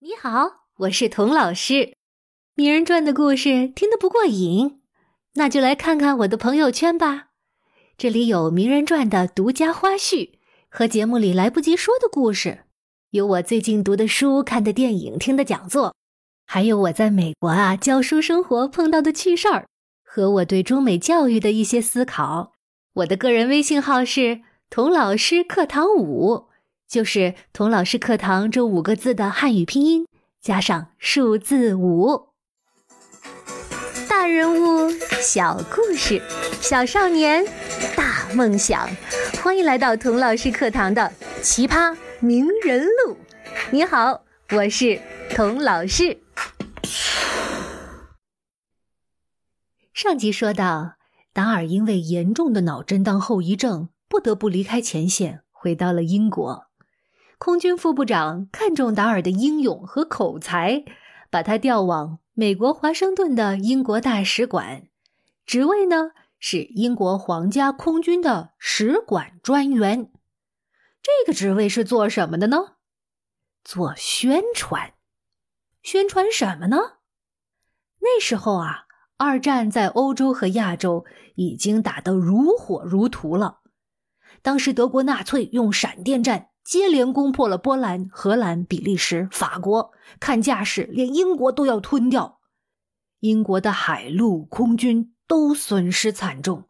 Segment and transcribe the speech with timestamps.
[0.00, 1.96] 你好，我是童老师。
[2.54, 4.80] 名人传的故事听得不过瘾，
[5.34, 7.30] 那就来看看我的朋友圈吧。
[7.96, 10.34] 这里有名人传的独家花絮
[10.68, 12.66] 和节目里来不及说的故事，
[13.10, 15.96] 有我最近读的书、看的电影、听的讲座，
[16.46, 19.66] 还有我在美国啊教书生活碰到的趣事儿
[20.04, 22.52] 和我对中美教育的一些思考。
[22.92, 26.47] 我的个人微信号是童老师课堂五。
[26.88, 30.08] 就是童老师课堂这五个字的汉语拼音
[30.40, 32.30] 加上数字五。
[34.08, 36.22] 大人物小故事，
[36.62, 37.44] 小少年
[37.94, 38.88] 大梦想，
[39.42, 43.18] 欢迎来到童老师课堂的奇葩名人录。
[43.70, 46.22] 你好，我是童老师。
[49.92, 50.94] 上集说到，
[51.34, 56.67] 达尔因为严重的脑震荡后遗症，不得不离开前线，回到了英国。
[57.38, 60.84] 空军副部长看中达尔的英勇和口才，
[61.30, 64.88] 把他调往美国华盛顿的英国大使馆，
[65.46, 70.10] 职位呢是英国皇家空军的使馆专员。
[71.00, 72.72] 这个职位是做什么的呢？
[73.62, 74.94] 做宣传。
[75.80, 76.76] 宣传什么呢？
[78.00, 81.04] 那时候啊，二战在欧洲和亚洲
[81.36, 83.60] 已经打得如火如荼了。
[84.42, 86.48] 当时德国纳粹用闪电战。
[86.68, 92.40] 接连攻破了波兰、荷兰、比利时、法国，看架势连英国都要吞掉。
[93.20, 96.68] 英国的海陆空军都损失惨重，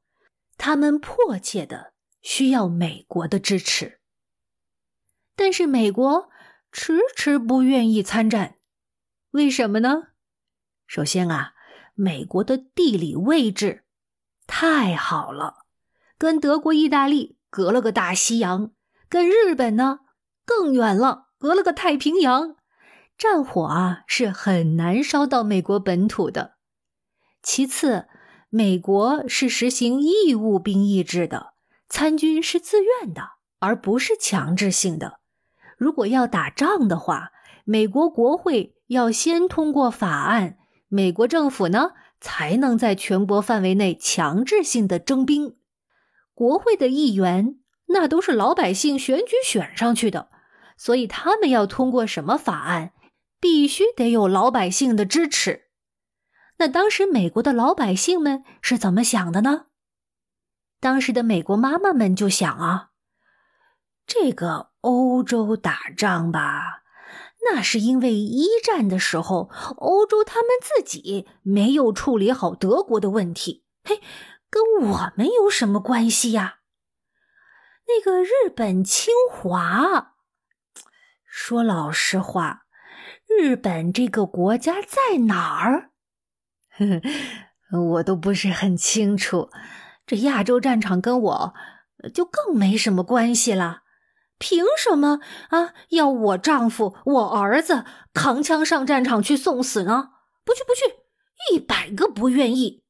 [0.56, 3.98] 他们迫切的需要美国的支持。
[5.34, 6.30] 但是美国
[6.70, 8.54] 迟迟不愿意参战，
[9.32, 10.10] 为什么呢？
[10.86, 11.54] 首先啊，
[11.94, 13.82] 美国的地理位置
[14.46, 15.66] 太好了，
[16.16, 18.70] 跟德国、意大利隔了个大西洋。
[19.08, 20.00] 跟日本呢
[20.44, 22.56] 更远了，隔了个太平洋，
[23.16, 26.56] 战火啊是很难烧到美国本土的。
[27.42, 28.06] 其次，
[28.50, 31.54] 美国是实行义务兵役制的，
[31.88, 33.22] 参军是自愿的，
[33.60, 35.20] 而不是强制性的。
[35.78, 37.30] 如果要打仗的话，
[37.64, 40.58] 美国国会要先通过法案，
[40.88, 45.56] 美国政府呢才能在全国范围内强制性的征兵。
[46.34, 47.57] 国会的议员。
[47.88, 50.30] 那都是老百姓选举选上去的，
[50.76, 52.92] 所以他们要通过什么法案，
[53.40, 55.64] 必须得有老百姓的支持。
[56.58, 59.66] 那当时美国的老百姓们是怎么想的呢？
[60.80, 62.90] 当时的美国妈妈们就想啊，
[64.06, 66.82] 这个欧洲打仗吧，
[67.50, 74.00] 那是因为一战的时候欧洲他们自己没有处理好德国的问题，嘿，
[74.50, 76.57] 跟我们有什么关系呀？
[77.88, 80.14] 那个日本侵华，
[81.24, 82.66] 说老实话，
[83.26, 85.90] 日本这个国家在哪儿？
[87.72, 89.50] 我都不是很清楚。
[90.06, 91.54] 这亚洲战场跟我
[92.14, 93.84] 就更没什么关系了。
[94.38, 95.74] 凭什么啊？
[95.88, 100.10] 要我丈夫、我儿子扛枪上战场去送死呢？
[100.44, 100.84] 不去，不去，
[101.50, 102.84] 一百个不愿意。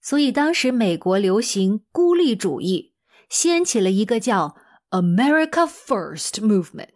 [0.00, 2.93] 所以当时美国流行孤立主义。
[3.28, 4.56] 掀起了一个叫
[4.90, 6.90] “America First Movement”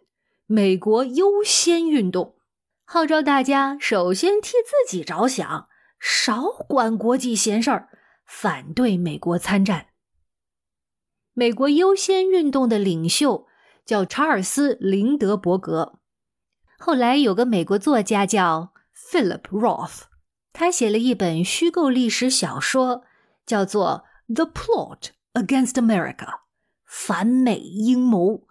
[0.45, 2.37] 美国优先运动，
[2.85, 5.67] 号召大家首先替自己着想，
[5.99, 7.89] 少管国际闲事儿，
[8.25, 9.87] 反对美国参战。
[11.33, 13.47] 美国优先运动的领袖
[13.85, 15.99] 叫查尔斯·林德伯格，
[16.79, 18.73] 后来有个美国作家叫
[19.11, 20.01] Philip Roth，
[20.51, 23.03] 他写了一本虚构历史小说，
[23.45, 24.99] 叫做《The Plot》。
[25.33, 26.39] Against America，
[26.85, 28.47] 反美阴谋。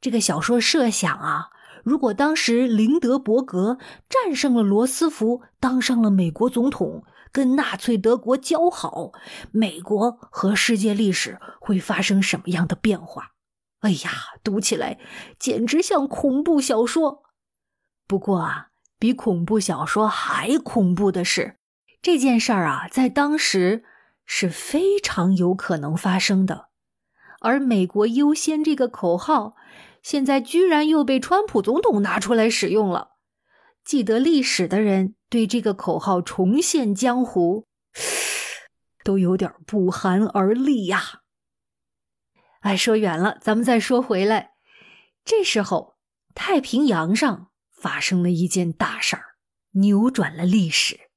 [0.00, 1.50] 这个小说设想啊，
[1.84, 9.12] 如果当时林德伯格战胜了罗斯福，当上了美国总统，跟纳粹德国交好，
[9.52, 13.32] 美国和世界历史会发生什么样的变化？
[13.80, 14.10] 哎呀，
[14.42, 14.98] 读起来
[15.38, 17.24] 简直像恐怖小说。
[18.06, 18.68] 不过啊，
[18.98, 21.58] 比恐怖小说还恐怖的是，
[22.00, 23.84] 这件事儿啊，在当时。
[24.30, 26.68] 是非常有可能发生的，
[27.40, 29.56] 而“美国优先”这个口号，
[30.02, 33.12] 现在居然又被川普总统拿出来使用了。
[33.82, 37.66] 记得历史的人对这个口号重现江湖，
[39.02, 41.22] 都有点不寒而栗呀。
[42.60, 44.50] 哎，说远了，咱们再说回来。
[45.24, 45.96] 这时候，
[46.34, 49.24] 太平洋上发生了一件大事儿，
[49.72, 51.07] 扭转了历史。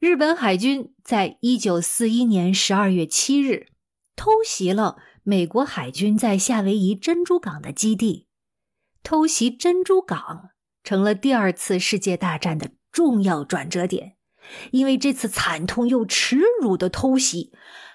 [0.00, 3.66] 日本海军在一九四一年十二月七日
[4.16, 8.26] 偷袭了美国海军在夏威夷珍珠港的基地。
[9.02, 10.52] 偷袭珍珠港
[10.82, 14.14] 成了第二次世界大战的重要转折点，
[14.70, 17.52] 因为这次惨痛又耻辱的偷袭，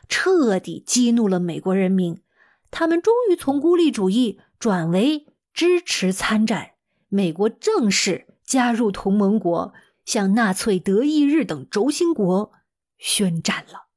[0.08, 2.22] 彻底激怒了美国人民，
[2.70, 6.74] 他们终于从孤立主义转为支持参战，
[7.10, 9.74] 美国正式加入同盟国，
[10.06, 12.54] 向纳粹德意日等轴心国
[12.98, 13.88] 宣战了。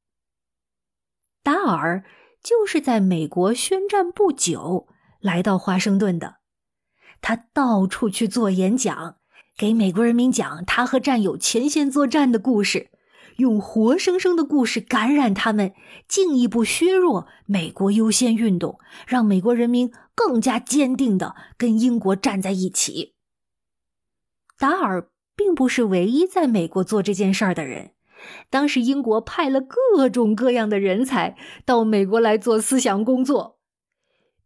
[1.41, 2.03] 达尔
[2.43, 4.87] 就是在美国宣战不久
[5.19, 6.39] 来到华盛顿的。
[7.21, 9.17] 他到处去做演讲，
[9.57, 12.91] 给美国人民讲他和战友前线作战的故事，
[13.37, 15.73] 用活生生的故事感染他们，
[16.07, 23.15] 进一步削弱美国优先运动，让美国人民更加坚定的跟英国站在一起。
[24.57, 25.09] 达尔
[25.39, 27.91] 并不是唯一在美国做这件事儿的人，
[28.49, 33.57] 当时英国派了各种各样的人才到美国来做思想工作。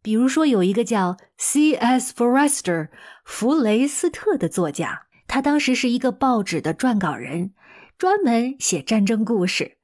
[0.00, 2.14] 比如说，有一个叫 C.S.
[2.14, 2.90] Forester
[3.24, 7.52] 弗雷斯特的作家，他当时是一个报纸的撰稿人，
[7.98, 9.78] 专门写战争故事。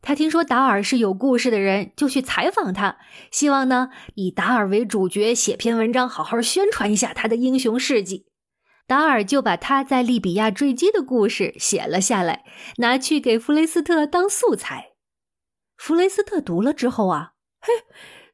[0.00, 2.96] 他听说达尔是有故事的人，就去采访他，
[3.30, 8.24] 希望呢以达尔为主角写篇文章，好好宣传一下他的英雄事迹。
[8.86, 12.44] 达尔就把他在利比亚坠机的故事写了下来，
[12.78, 14.92] 拿去给弗雷斯特当素材。
[15.76, 17.72] 弗雷斯特读了之后啊，嘿。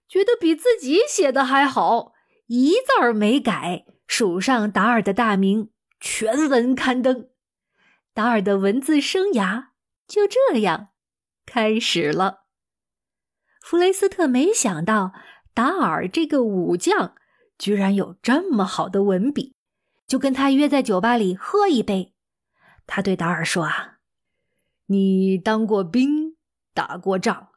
[0.08, 2.14] 觉得比自己写的还好，
[2.49, 5.70] 一字儿没改，署上达尔的大名，
[6.00, 7.29] 全文刊登。
[8.12, 9.67] 达尔的文字生涯
[10.08, 10.88] 就这样
[11.46, 12.41] 开始了。
[13.62, 15.12] 弗雷斯特没想到
[15.55, 17.14] 达尔这个武将
[17.56, 19.55] 居然有这么好的文笔，
[20.11, 22.12] 就跟他约在酒吧里喝一杯。
[22.85, 23.99] 他对达尔说：“啊，
[24.87, 26.37] 你当过兵，
[26.75, 27.51] 打过仗。”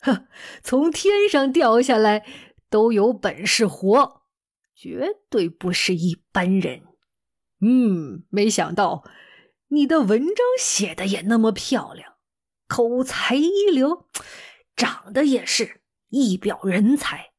[0.00, 0.26] 呵，
[0.62, 2.24] 从天上掉下来
[2.70, 4.22] 都有本事活，
[4.74, 6.84] 绝对不是一般人。
[7.60, 9.04] 嗯，没想到
[9.68, 12.14] 你的文章写的也那么漂亮，
[12.68, 14.06] 口才一流，
[14.74, 17.32] 长得也是一表人才。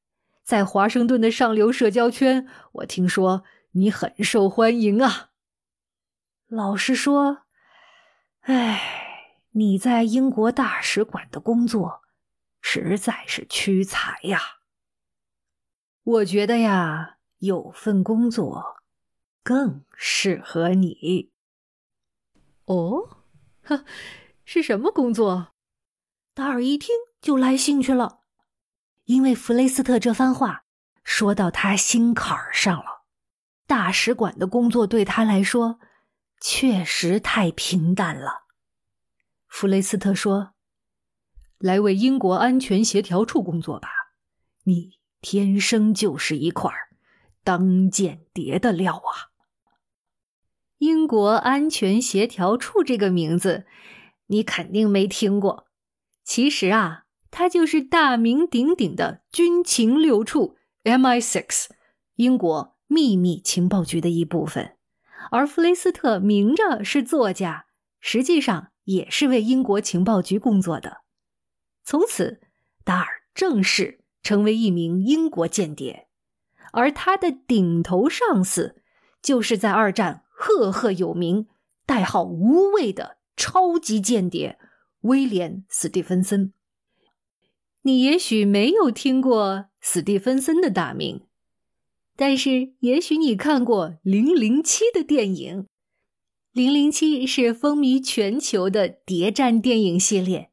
[0.43, 5.31] 在华盛顿的上流社交圈，我听说你很受欢迎啊。
[6.47, 7.43] 老实说，
[8.41, 12.01] 哎，你在英国大使馆的工作。
[12.61, 14.41] 实在是屈才呀！
[16.03, 18.83] 我觉得呀，有份工作
[19.43, 21.31] 更适合你。
[22.65, 23.23] 哦，
[23.63, 23.85] 呵，
[24.43, 25.53] 是什么工作？
[26.33, 28.19] 达尔一听就来兴趣了，
[29.05, 30.65] 因为弗雷斯特这番话
[31.01, 32.98] 说到他心坎儿上了。
[33.69, 35.79] 大使馆的工作对他来说
[36.41, 38.47] 确实太平淡了。
[39.47, 40.55] 弗雷斯特说。
[41.59, 43.89] 来为英国安全协调处工作吧，
[44.63, 46.71] 你天生就是一块
[47.43, 49.35] 当间谍的料啊！
[50.77, 53.65] 英国安全协调处这个名字，
[54.27, 55.67] 你肯定没听过。
[56.23, 60.55] 其实啊，它就是大名鼎鼎的军情六处
[60.85, 61.67] （MI6），
[62.15, 64.75] 英国秘密情报局的一部分。
[65.31, 67.67] 而弗雷斯特明着是作家，
[68.01, 70.97] 实际上也是为英国情报局工作的。
[71.83, 72.41] 从此，
[72.83, 76.07] 达尔正式成为一名英国间谍，
[76.71, 78.81] 而他的顶头上司
[79.21, 81.47] 就是在二战赫赫有名、
[81.85, 84.57] 代号“无畏”的超级间谍
[85.01, 86.53] 威廉·斯蒂芬森。
[87.83, 91.25] 你也许没有听过斯蒂芬森的大名，
[92.21, 95.63] 但是也许你看过《零零七》的电影，
[96.51, 100.51] 《零零七》是风靡全球的谍战电影系列。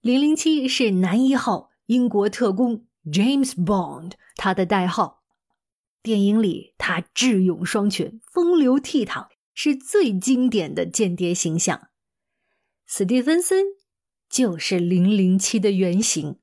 [0.00, 5.22] 零零七是男一号英国特工 James Bond，他的代号。
[6.02, 11.88] 电影里他智勇双全、风流倜傥，是最经典的间谍形象。
[12.86, 13.66] 斯蒂芬森
[14.30, 16.38] 就是零零七的原型，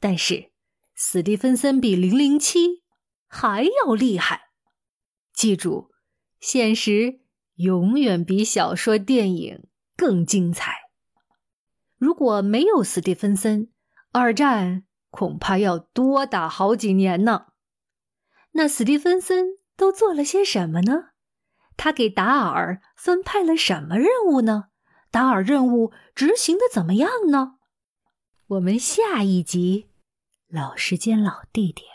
[0.00, 0.50] 但是
[0.94, 2.82] 斯蒂芬森比零零七
[3.26, 4.50] 还要厉害。
[5.32, 5.90] 记住，
[6.40, 7.20] 现实
[7.54, 10.74] 永远比小说、电影更精彩。
[11.96, 13.70] 如果没有斯蒂芬森，
[14.12, 17.46] 二战恐怕要多打好几年呢。
[18.52, 21.10] 那斯蒂芬森都做了些什么呢？
[21.76, 24.68] 他给达尔分派了什么任务呢？
[25.10, 27.56] 达尔任务执行的怎么样呢？
[28.46, 29.90] 我们下一集，
[30.48, 31.86] 老时间老地点，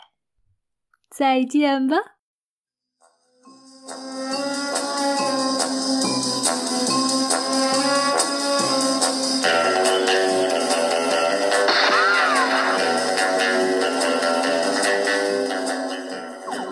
[1.11, 1.97] 再见吧。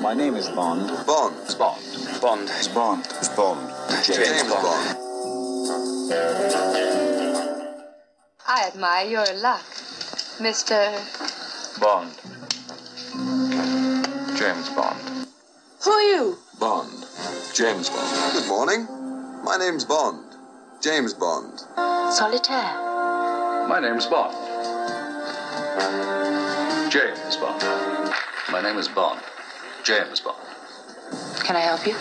[0.01, 0.88] My name is Bond.
[1.07, 1.35] Bond.
[1.57, 1.81] Bond.
[2.21, 2.51] Bond.
[2.74, 3.03] Bond.
[3.35, 3.74] Bond.
[4.03, 4.97] James Bond.
[8.47, 9.65] I admire your luck,
[10.39, 10.93] Mr.
[11.79, 12.18] Bond.
[14.40, 15.26] James Bond.
[15.85, 16.38] Who are you?
[16.59, 17.04] Bond.
[17.52, 18.32] James Bond.
[18.32, 18.87] Good morning.
[19.44, 20.35] My name's Bond.
[20.82, 21.61] James Bond.
[22.11, 23.68] Solitaire.
[23.68, 24.32] My name's Bond.
[26.90, 27.62] James Bond.
[28.50, 29.20] My name is Bond.
[29.85, 30.38] James Bond.
[31.44, 31.92] Can I help you?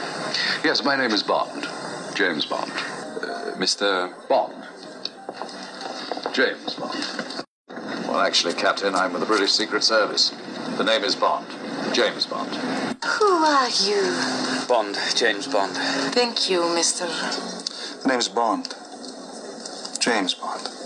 [0.63, 1.67] Yes, my name is Bond.
[2.15, 2.71] James Bond.
[2.71, 4.13] Uh, Mr.
[4.29, 4.63] Bond.
[6.33, 7.43] James Bond.
[8.07, 10.29] Well, actually, Captain, I'm with the British Secret Service.
[10.77, 11.45] The name is Bond.
[11.93, 12.55] James Bond.
[13.03, 14.67] Who are you?
[14.67, 15.73] Bond, James Bond.
[16.13, 17.07] Thank you, Mr.
[18.03, 18.73] The name's Bond.
[19.99, 20.78] James Bond.